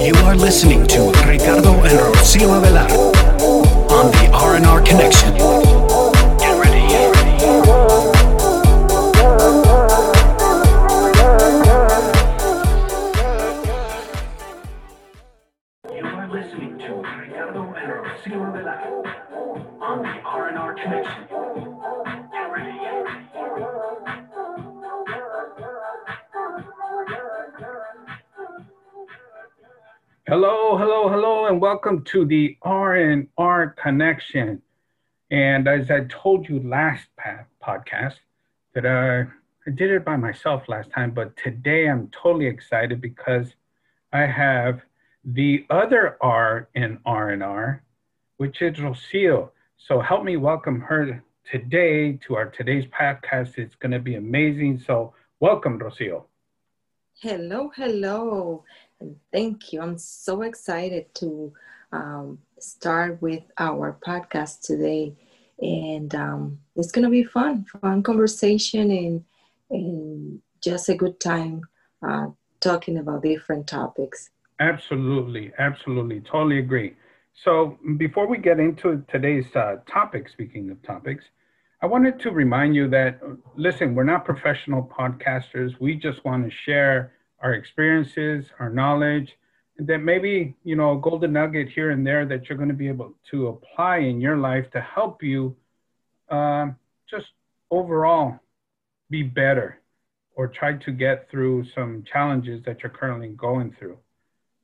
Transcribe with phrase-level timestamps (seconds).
[0.00, 2.90] You are listening to Ricardo and Rocio Avelar
[3.90, 5.69] on the R&R Connection.
[31.72, 34.60] Welcome to the R and R Connection.
[35.30, 37.06] And as I told you last
[37.64, 38.16] podcast,
[38.74, 39.30] that uh,
[39.64, 43.54] I did it by myself last time, but today I'm totally excited because
[44.12, 44.80] I have
[45.24, 47.84] the other R in R and R,
[48.38, 49.50] which is Rocio.
[49.76, 53.58] So help me welcome her today to our today's podcast.
[53.58, 54.82] It's going to be amazing.
[54.84, 56.24] So welcome, Rocio.
[57.20, 58.64] Hello, hello,
[59.00, 59.80] and thank you.
[59.80, 61.52] I'm so excited to
[61.92, 65.14] um, start with our podcast today,
[65.60, 69.24] and um, it's gonna be fun, fun conversation, and
[69.70, 71.62] and just a good time
[72.06, 72.26] uh,
[72.60, 74.30] talking about different topics.
[74.60, 76.94] Absolutely, absolutely, totally agree.
[77.44, 81.24] So before we get into today's uh, topic, speaking of topics,
[81.82, 83.20] I wanted to remind you that
[83.56, 85.72] listen, we're not professional podcasters.
[85.80, 89.30] We just want to share our experiences, our knowledge,
[89.78, 92.74] and that maybe you know a golden nugget here and there that you're going to
[92.74, 95.56] be able to apply in your life to help you
[96.30, 96.76] um,
[97.08, 97.26] just
[97.70, 98.38] overall
[99.08, 99.80] be better
[100.36, 103.98] or try to get through some challenges that you're currently going through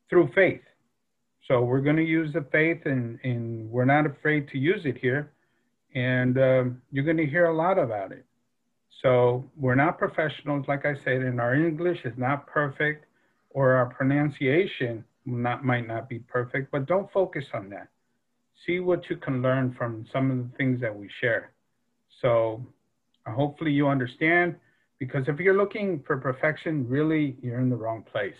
[0.08, 0.62] through faith.
[1.48, 4.98] So we're going to use the faith, and, and we're not afraid to use it
[4.98, 5.32] here.
[5.94, 8.24] And um, you're going to hear a lot about it.
[9.02, 13.06] So we're not professionals, like I said, and our English is not perfect,
[13.50, 17.88] or our pronunciation not, might not be perfect, but don't focus on that.
[18.64, 21.52] See what you can learn from some of the things that we share.
[22.20, 22.64] So
[23.26, 24.56] uh, hopefully you understand,
[24.98, 28.36] because if you're looking for perfection, really you're in the wrong place.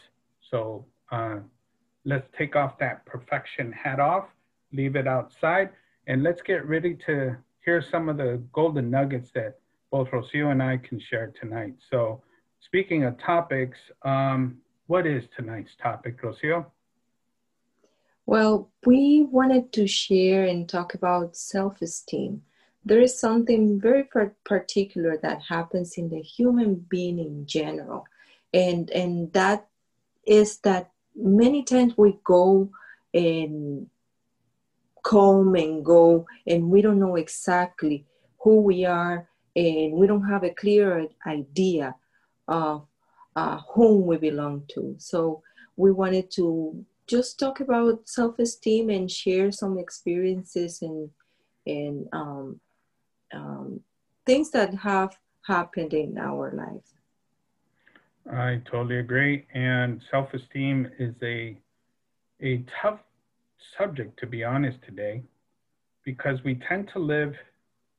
[0.51, 1.39] So uh,
[2.05, 4.25] let's take off that perfection hat off,
[4.73, 5.71] leave it outside,
[6.07, 9.59] and let's get ready to hear some of the golden nuggets that
[9.91, 11.75] both Rocio and I can share tonight.
[11.91, 12.23] So,
[12.61, 16.67] speaking of topics, um, what is tonight's topic, Rocio?
[18.27, 22.43] Well, we wanted to share and talk about self-esteem.
[22.85, 24.09] There is something very
[24.45, 28.07] particular that happens in the human being in general,
[28.53, 29.69] and and that
[30.25, 32.71] is that many times we go
[33.15, 33.89] and
[35.03, 38.05] come and go and we don't know exactly
[38.41, 41.95] who we are and we don't have a clear idea
[42.47, 42.87] of
[43.35, 45.43] uh, whom we belong to so
[45.77, 51.11] we wanted to just talk about self-esteem and share some experiences and
[51.67, 52.61] and um,
[53.35, 53.81] um,
[54.25, 56.97] things that have happened in our lives
[58.33, 59.47] I totally agree.
[59.55, 61.57] And self esteem is a,
[62.43, 63.01] a tough
[63.79, 65.23] subject, to be honest, today,
[66.05, 67.35] because we tend to live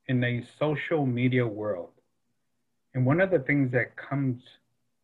[0.07, 1.91] in a social media world.
[2.93, 4.41] And one of the things that comes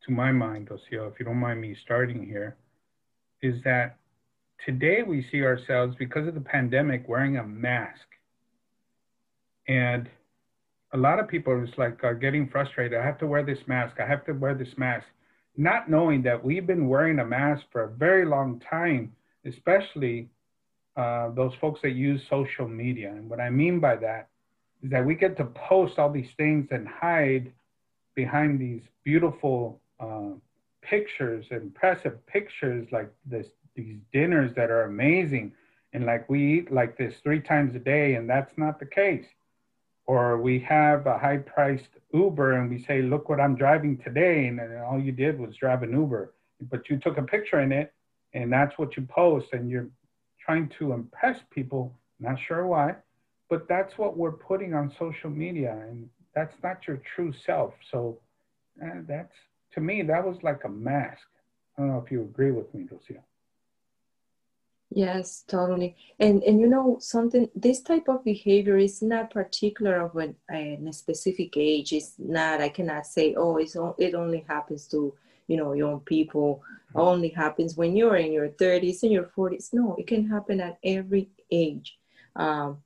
[0.05, 2.55] to my mind, Rocio, if you don't mind me starting here,
[3.41, 3.97] is that
[4.65, 8.07] today we see ourselves, because of the pandemic, wearing a mask.
[9.67, 10.09] And
[10.93, 12.97] a lot of people are just like are getting frustrated.
[12.97, 13.99] I have to wear this mask.
[13.99, 15.05] I have to wear this mask,
[15.57, 19.13] not knowing that we've been wearing a mask for a very long time,
[19.45, 20.29] especially
[20.95, 23.09] uh, those folks that use social media.
[23.09, 24.29] And what I mean by that
[24.83, 27.51] is that we get to post all these things and hide
[28.15, 30.29] behind these beautiful uh,
[30.81, 35.51] pictures, impressive pictures, like this these dinners that are amazing,
[35.93, 39.25] and like we eat like this three times a day, and that's not the case
[40.05, 44.47] or we have a high priced Uber and we say, look what I'm driving today.
[44.47, 46.33] And then all you did was drive an Uber,
[46.69, 47.93] but you took a picture in it
[48.33, 49.87] and that's what you post and you're
[50.43, 51.95] trying to impress people.
[52.19, 52.95] Not sure why,
[53.53, 57.71] but that's what we're putting on social media and that's not your true self.
[57.91, 58.17] So
[58.83, 59.35] uh, that's,
[59.75, 61.27] to me, that was like a mask.
[61.77, 63.19] I don't know if you agree with me, Rocio.
[64.89, 65.95] Yes, totally.
[66.19, 70.91] And and you know something, this type of behavior is not particular of a, a
[70.91, 71.93] specific age.
[71.93, 72.59] It's not.
[72.59, 75.13] I cannot say, oh, it's it only happens to
[75.47, 76.63] you know young people.
[76.95, 79.73] Only happens when you're in your 30s and your 40s.
[79.73, 81.99] No, it can happen at every age.
[82.35, 82.77] Um,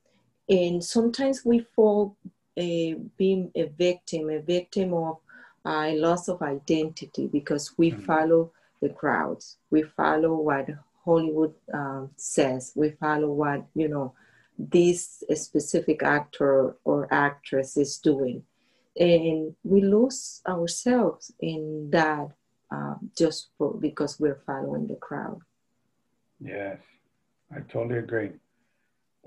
[0.49, 2.15] and sometimes we fall
[2.57, 5.17] uh, being a victim, a victim of
[5.65, 8.05] a loss of identity because we Mhm.
[8.05, 8.51] follow
[8.81, 9.57] the crowds.
[9.69, 10.69] We follow what
[11.03, 12.71] Hollywood uh, says.
[12.75, 14.13] We follow what you know
[14.57, 18.43] this specific actor or actress is doing,
[18.99, 22.31] and we lose ourselves in that
[22.71, 25.39] uh, just for, because we're following the crowd.
[26.39, 26.79] Yes,
[27.55, 28.31] I totally agree.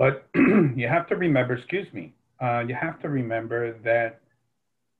[0.00, 4.20] But you have to remember, excuse me, uh, you have to remember that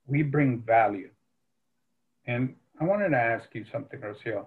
[0.06, 1.08] we bring value.
[2.26, 4.44] And I wanted to ask you something, Rocio.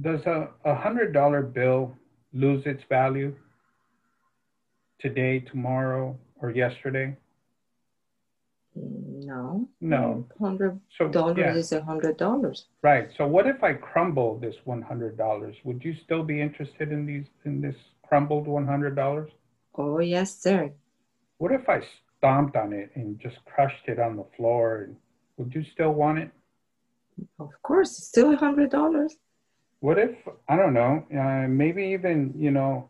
[0.00, 1.94] Does a, a hundred dollar bill
[2.32, 3.34] lose its value
[5.00, 7.14] today, tomorrow, or yesterday?
[8.74, 9.68] No.
[9.82, 10.26] No.
[10.40, 11.54] Hundred So, dollars yeah.
[11.54, 12.68] is a hundred dollars.
[12.80, 13.10] Right.
[13.18, 15.56] So what if I crumble this one hundred dollars?
[15.64, 17.76] Would you still be interested in these in this
[18.10, 19.30] crumbled one hundred dollars?
[19.76, 20.72] Oh yes, sir.
[21.38, 21.80] What if I
[22.18, 24.82] stomped on it and just crushed it on the floor?
[24.82, 24.96] And
[25.36, 26.30] would you still want it?
[27.38, 29.14] Of course, it's still a hundred dollars.
[29.78, 30.14] What if
[30.48, 31.06] I don't know?
[31.22, 32.88] Uh, maybe even you know,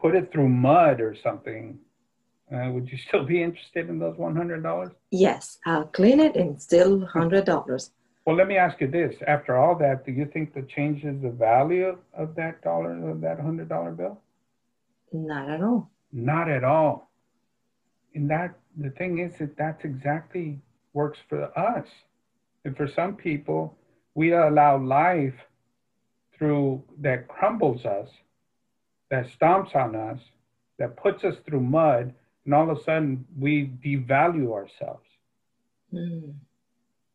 [0.00, 1.78] put it through mud or something.
[2.52, 4.92] Uh, would you still be interested in those one hundred dollars?
[5.10, 7.90] Yes, I'll clean it and still hundred dollars.
[8.24, 11.30] Well, let me ask you this: After all that, do you think that changes the
[11.30, 14.16] value of that dollar of that hundred dollar bill?
[15.12, 15.90] Not at all.
[16.12, 17.10] Not at all.
[18.14, 20.60] And that the thing is that that's exactly
[20.92, 21.86] works for us.
[22.64, 23.76] And for some people,
[24.14, 25.34] we allow life
[26.36, 28.08] through that crumbles us,
[29.10, 30.20] that stomps on us,
[30.78, 32.14] that puts us through mud,
[32.44, 35.06] and all of a sudden we devalue ourselves,
[35.92, 36.34] Mm.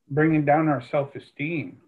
[0.09, 1.81] bringing down our self-esteem.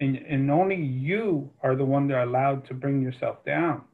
[0.00, 3.87] And, and only you are the one that are allowed to bring yourself down.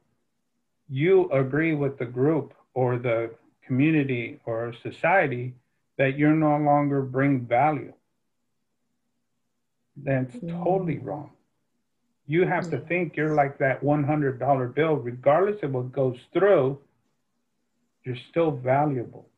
[0.88, 3.34] You agree with the group or the
[3.66, 5.54] community or society
[5.96, 7.92] that you're no longer bring value.
[9.96, 10.62] That's Mm.
[10.64, 11.30] totally wrong.
[12.26, 16.78] You have to think you're like that $100 bill, regardless of what goes through,
[18.04, 19.28] you're still valuable.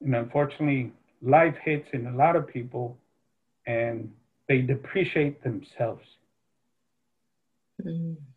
[0.00, 0.92] And unfortunately,
[1.22, 2.98] life hits in a lot of people
[3.66, 4.12] and
[4.48, 6.06] they depreciate themselves.
[7.84, 8.31] Mm.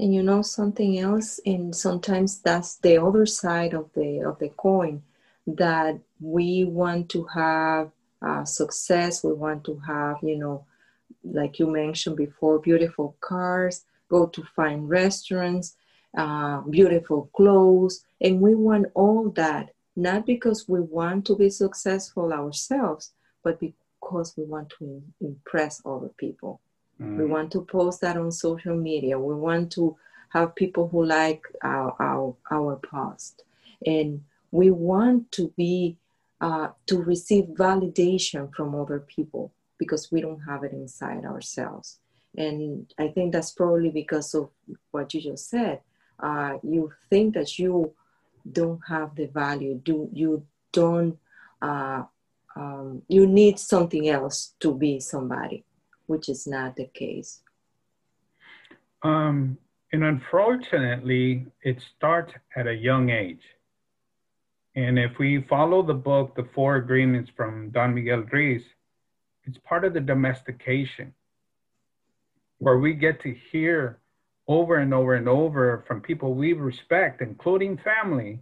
[0.00, 4.48] And you know something else, and sometimes that's the other side of the of the
[4.48, 5.02] coin
[5.46, 7.90] that we want to have
[8.22, 9.22] uh, success.
[9.22, 10.64] We want to have, you know,
[11.22, 15.76] like you mentioned before, beautiful cars, go to fine restaurants,
[16.16, 22.32] uh, beautiful clothes, and we want all that not because we want to be successful
[22.32, 23.12] ourselves,
[23.42, 26.60] but because we want to impress other people.
[27.00, 27.28] We Mm.
[27.30, 29.18] want to post that on social media.
[29.18, 29.96] We want to
[30.30, 33.44] have people who like our our, our post,
[33.84, 35.96] and we want to be
[36.40, 41.98] uh, to receive validation from other people because we don't have it inside ourselves.
[42.36, 44.50] And I think that's probably because of
[44.90, 45.80] what you just said.
[46.18, 47.92] Uh, you think that you
[48.50, 49.74] don't have the value.
[49.82, 51.18] Do you don't?
[51.60, 52.04] Uh,
[52.56, 55.64] um, you need something else to be somebody
[56.10, 57.40] which is not the case.
[59.02, 59.56] Um,
[59.92, 63.42] and unfortunately, it starts at a young age.
[64.74, 68.62] And if we follow the book, The Four Agreements from Don Miguel Ruiz,
[69.44, 71.14] it's part of the domestication
[72.58, 74.00] where we get to hear
[74.48, 78.40] over and over and over from people we respect, including family,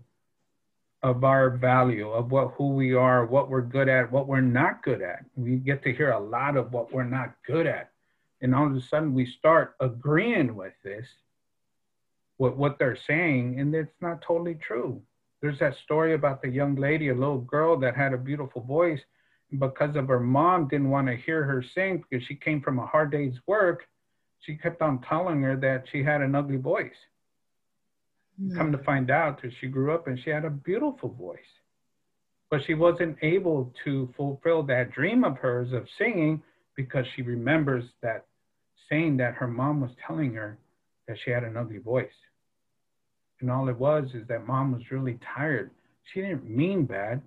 [1.03, 4.83] of our value, of what who we are, what we're good at, what we're not
[4.83, 5.25] good at.
[5.37, 7.91] We get to hear a lot of what we're not good at.
[8.41, 11.07] And all of a sudden we start agreeing with this,
[12.39, 15.01] with what they're saying, and it's not totally true.
[15.41, 19.01] There's that story about the young lady, a little girl that had a beautiful voice,
[19.59, 22.87] because of her mom didn't want to hear her sing because she came from a
[22.87, 23.87] hard day's work,
[24.41, 26.91] she kept on telling her that she had an ugly voice.
[28.55, 28.73] Come hmm.
[28.73, 31.39] to find out that she grew up and she had a beautiful voice.
[32.51, 36.43] But she wasn't able to fulfill that dream of hers of singing
[36.77, 38.27] because she remembers that
[38.89, 40.57] saying that her mom was telling her
[41.09, 42.11] that she had an ugly voice.
[43.41, 45.71] And all it was is that mom was really tired.
[46.13, 47.21] She didn't mean bad.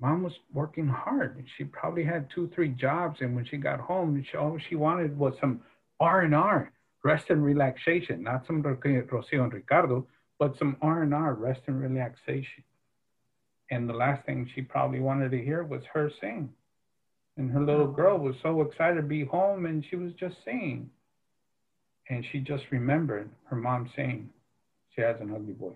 [0.00, 1.42] Mom was working hard.
[1.56, 5.16] She probably had two, three jobs, and when she got home, she, all she wanted
[5.16, 5.60] was some
[6.00, 6.70] R and R,
[7.02, 10.06] rest and relaxation, not some Rocio and Ricardo,
[10.38, 12.64] but some R&R, rest and relaxation.
[13.70, 16.50] And the last thing she probably wanted to hear was her sing.
[17.36, 17.92] And her little oh.
[17.92, 20.90] girl was so excited to be home and she was just singing.
[22.08, 24.28] And she just remembered her mom saying
[24.94, 25.74] she has an ugly voice.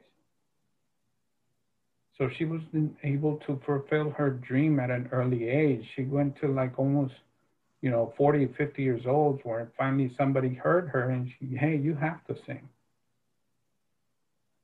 [2.19, 5.85] So she wasn't able to fulfill her dream at an early age.
[5.97, 7.15] She went to like almost
[7.81, 11.95] you know, 40, 50 years old, where finally somebody heard her and she, hey, you
[11.95, 12.69] have to sing.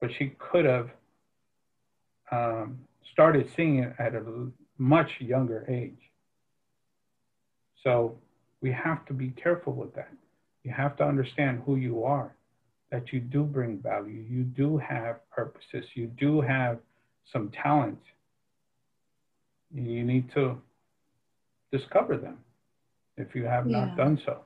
[0.04, 0.90] But she could have
[2.30, 2.78] um,
[3.10, 4.22] started singing at a
[4.76, 6.10] much younger age.
[7.82, 8.18] So
[8.60, 10.12] we have to be careful with that.
[10.62, 12.36] You have to understand who you are,
[12.90, 16.80] that you do bring value, you do have purposes, you do have
[17.32, 18.02] some talent.
[19.74, 20.60] You need to
[21.72, 22.40] discover them
[23.16, 23.86] if you have yeah.
[23.86, 24.40] not done so.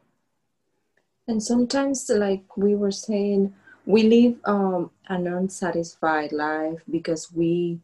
[1.26, 3.54] And sometimes, like we were saying,
[3.88, 7.78] we live um, an unsatisfied life because we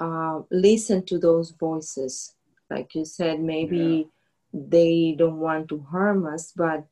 [0.00, 2.34] uh, listen to those voices.
[2.70, 4.08] Like you said, maybe
[4.54, 4.60] yeah.
[4.68, 6.86] they don't want to harm us, but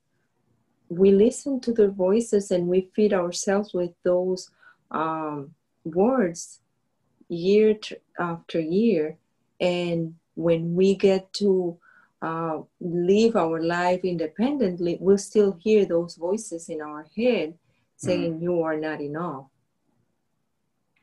[0.90, 4.50] we listen to their voices and we feed ourselves with those
[4.90, 5.54] um,
[5.86, 6.60] words
[7.30, 7.74] year
[8.18, 9.16] after year.
[9.58, 11.78] And when we get to
[12.20, 17.54] uh, live our life independently, we'll still hear those voices in our head
[17.98, 18.42] saying, mm-hmm.
[18.42, 19.46] You are not enough.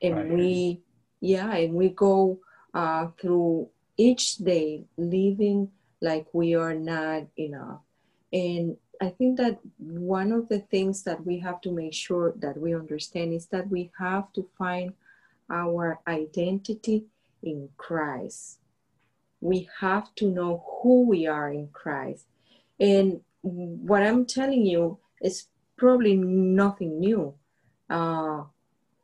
[0.02, 0.30] And right.
[0.30, 0.82] we,
[1.22, 2.40] yeah, and we go
[2.74, 5.72] uh, through each day living
[6.02, 7.82] like we are not enough.
[8.34, 12.58] And I think that one of the things that we have to make sure that
[12.58, 14.94] we understand is that we have to find
[15.50, 17.06] our identity
[17.44, 18.60] in Christ
[19.46, 22.26] we have to know who we are in Christ.
[22.80, 25.46] And what I'm telling you is
[25.78, 27.34] probably nothing new,
[27.90, 28.44] uh,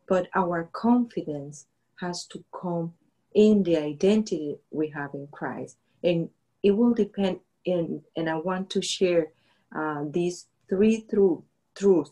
[0.07, 1.65] but our confidence
[1.99, 2.93] has to come
[3.33, 5.77] in the identity we have in Christ.
[6.03, 6.29] And
[6.63, 9.27] it will depend in, and I want to share
[9.75, 11.43] uh, these three true,
[11.75, 12.11] truths,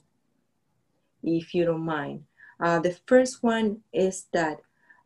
[1.24, 2.24] if you don't mind.
[2.60, 4.60] Uh, the first one is that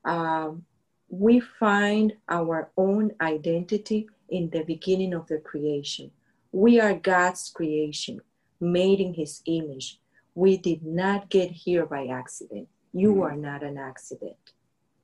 [0.06, 0.66] um,
[1.10, 6.12] we find our own identity in the beginning of the creation.
[6.52, 8.22] We are God's creation,
[8.60, 10.00] made in His image.
[10.36, 12.68] We did not get here by accident.
[12.94, 13.22] You mm-hmm.
[13.22, 14.54] are not an accident.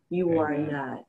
[0.10, 0.40] You Amen.
[0.40, 1.06] are not.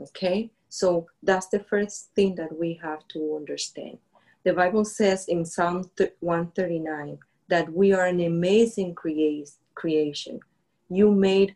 [0.00, 0.50] Okay?
[0.68, 3.98] So that's the first thing that we have to understand.
[4.44, 5.90] The Bible says in Psalm
[6.20, 10.40] 139 that we are an amazing creation.
[10.88, 11.54] You made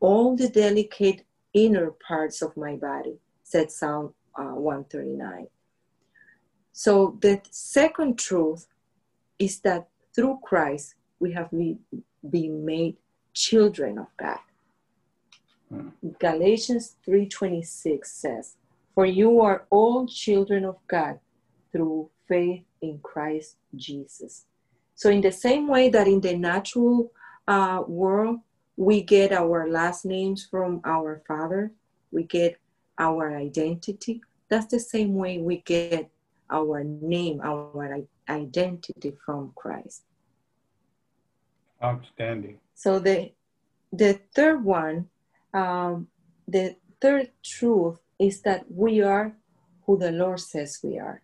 [0.00, 5.46] all the delicate inner parts of my body, said Psalm uh, 139.
[6.72, 8.66] So the second truth
[9.38, 12.96] is that through Christ we have been made
[13.32, 14.38] children of God.
[15.68, 15.88] Hmm.
[16.18, 18.56] Galatians 3:26 says,
[18.94, 21.20] "For you are all children of God
[21.72, 24.46] through faith in Christ Jesus."
[24.94, 27.12] So in the same way that in the natural
[27.46, 28.40] uh, world
[28.76, 31.72] we get our last names from our father,
[32.12, 32.58] we get
[32.98, 34.22] our identity.
[34.48, 36.10] That's the same way we get
[36.50, 37.92] our name, our
[38.28, 40.02] identity from Christ.
[41.82, 42.58] Outstanding.
[42.74, 43.32] So the
[43.92, 45.08] the third one,
[45.54, 46.08] um,
[46.48, 49.32] the third truth is that we are
[49.84, 51.22] who the Lord says we are.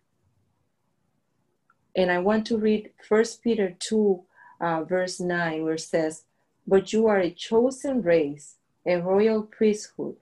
[1.95, 4.23] And I want to read First Peter 2,
[4.61, 6.23] uh, verse 9, where it says,
[6.65, 8.55] but you are a chosen race,
[8.85, 10.15] a royal priesthood,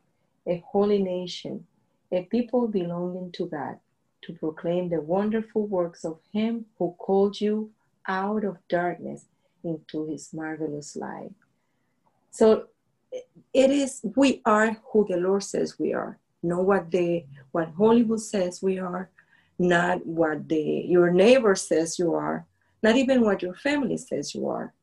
[0.48, 1.68] a holy nation,
[2.12, 3.78] a people belonging to God,
[4.24, 7.72] to proclaim the wonderful works of Him who called you
[8.08, 9.26] out of darkness
[9.64, 11.32] into His marvelous light.
[12.32, 12.68] So
[13.54, 18.22] it is, we are who the Lord says we are, not what the what Hollywood
[18.22, 19.10] says we are,
[19.60, 22.46] not what the your neighbor says you are,
[22.82, 24.74] not even what your family says you are.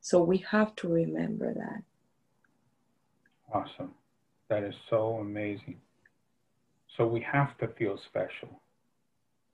[0.00, 1.82] So we have to remember that.
[3.52, 3.92] Awesome.
[4.48, 5.80] That is so amazing.
[6.96, 8.60] So we have to feel special.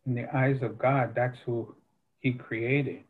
[0.07, 1.75] In the eyes of God, that's who
[2.21, 3.01] He created.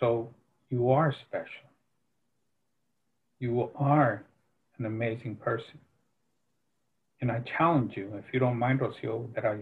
[0.00, 0.30] So
[0.70, 1.68] you are special.
[3.40, 4.24] You are
[4.78, 5.78] an amazing person.
[7.20, 9.58] And I challenge you, if you don't mind, Rocio, that I,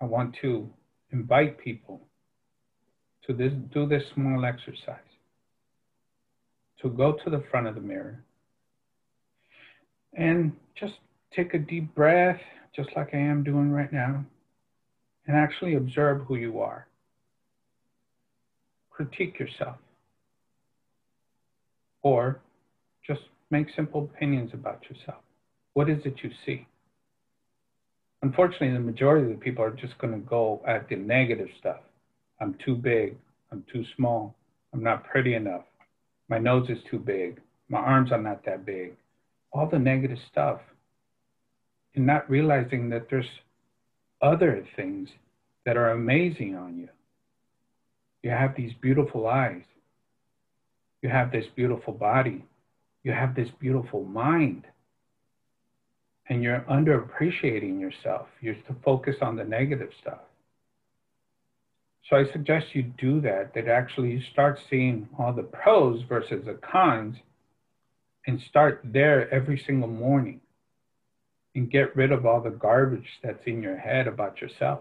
[0.00, 0.68] I want to
[1.12, 2.00] invite people
[3.26, 4.98] to this, do this small exercise
[6.82, 8.24] to go to the front of the mirror
[10.14, 10.94] and just
[11.34, 12.40] take a deep breath,
[12.74, 14.24] just like I am doing right now,
[15.26, 16.86] and actually observe who you are.
[18.90, 19.76] Critique yourself.
[22.02, 22.40] Or
[23.06, 23.20] just
[23.50, 25.22] make simple opinions about yourself.
[25.74, 26.66] What is it you see?
[28.22, 31.80] Unfortunately, the majority of the people are just going to go at the negative stuff.
[32.40, 33.16] I'm too big.
[33.50, 34.34] I'm too small.
[34.72, 35.64] I'm not pretty enough.
[36.28, 37.40] My nose is too big.
[37.68, 38.92] My arms are not that big.
[39.52, 40.60] All the negative stuff.
[41.94, 43.28] And not realizing that there's
[44.22, 45.10] other things
[45.64, 46.88] that are amazing on you.
[48.22, 49.64] You have these beautiful eyes.
[51.02, 52.44] You have this beautiful body.
[53.02, 54.66] You have this beautiful mind.
[56.28, 58.28] And you're underappreciating yourself.
[58.40, 60.20] You're to focus on the negative stuff.
[62.08, 66.44] So I suggest you do that, that actually you start seeing all the pros versus
[66.44, 67.16] the cons
[68.26, 70.40] and start there every single morning
[71.54, 74.80] and get rid of all the garbage that's in your head about yourself.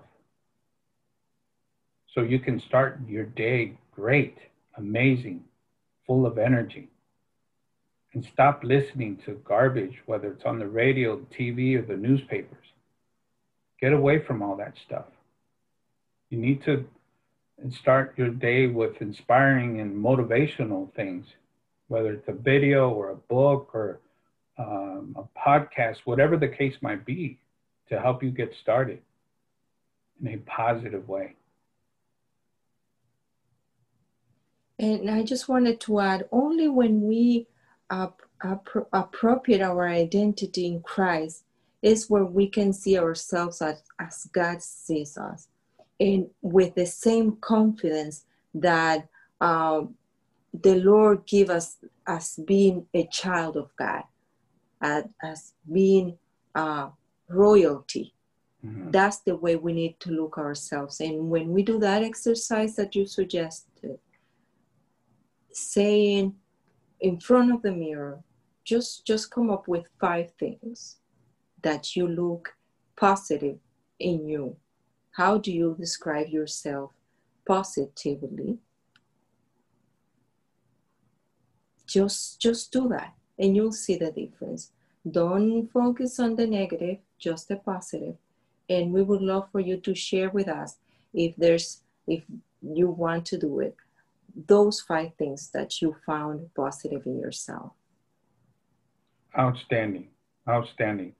[2.13, 4.37] So you can start your day great,
[4.77, 5.43] amazing,
[6.05, 6.89] full of energy.
[8.13, 12.65] And stop listening to garbage, whether it's on the radio, TV, or the newspapers.
[13.79, 15.05] Get away from all that stuff.
[16.29, 16.87] You need to
[17.71, 21.25] start your day with inspiring and motivational things,
[21.87, 23.99] whether it's a video or a book or
[24.59, 27.39] um, a podcast, whatever the case might be,
[27.87, 28.99] to help you get started
[30.21, 31.35] in a positive way.
[34.77, 37.47] And I just wanted to add only when we
[38.93, 41.43] appropriate our identity in Christ
[41.81, 45.47] is where we can see ourselves as, as God sees us.
[45.99, 49.07] And with the same confidence that
[49.41, 49.81] uh,
[50.53, 54.03] the Lord give us as being a child of God
[54.81, 56.17] as, as being
[56.55, 56.89] uh,
[57.27, 58.13] royalty.
[58.65, 58.91] Mm-hmm.
[58.91, 60.99] That's the way we need to look ourselves.
[60.99, 63.99] And when we do that exercise that you suggested,
[65.51, 66.35] saying
[66.99, 68.19] in front of the mirror,
[68.65, 70.97] just just come up with five things
[71.61, 72.55] that you look
[72.97, 73.57] positive
[73.99, 74.55] in you.
[75.11, 76.91] How do you describe yourself
[77.47, 78.59] positively?
[81.87, 84.71] Just just do that and you'll see the difference.
[85.09, 88.15] Don't focus on the negative, just the positive.
[88.69, 90.77] And we would love for you to share with us
[91.13, 92.23] if there's if
[92.61, 93.75] you want to do it,
[94.47, 97.71] those five things that you found positive in yourself.
[99.37, 100.09] Outstanding.
[100.47, 101.13] Outstanding.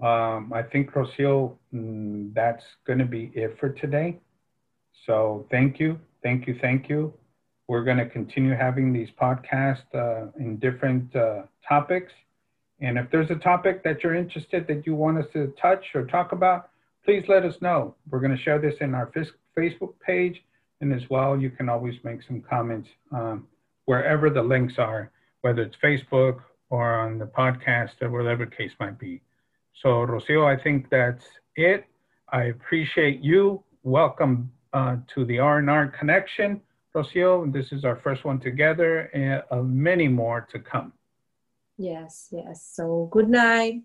[0.00, 4.18] Um, I think, Rocio, mm, that's going to be it for today.
[5.06, 5.98] So thank you.
[6.22, 6.58] Thank you.
[6.60, 7.14] Thank you.
[7.68, 12.12] We're going to continue having these podcasts uh, in different uh, topics.
[12.80, 16.04] And if there's a topic that you're interested that you want us to touch or
[16.04, 16.70] talk about,
[17.04, 17.94] please let us know.
[18.10, 19.10] We're going to share this in our
[19.56, 20.42] Facebook page.
[20.80, 23.46] And as well, you can always make some comments um,
[23.84, 28.98] wherever the links are, whether it's Facebook or on the podcast or whatever case might
[28.98, 29.22] be.
[29.80, 31.84] So, Rocio, I think that's it.
[32.30, 33.62] I appreciate you.
[33.84, 36.60] Welcome uh, to the R&R Connection.
[36.94, 40.92] Rocio, this is our first one together and uh, many more to come.
[41.78, 42.68] Yes, yes.
[42.70, 43.82] So good night.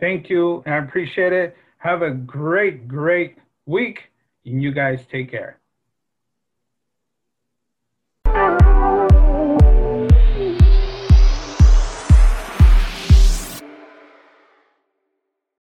[0.00, 0.62] Thank you.
[0.66, 1.56] I appreciate it.
[1.78, 4.00] Have a great, great week.
[4.44, 5.60] And you guys take care.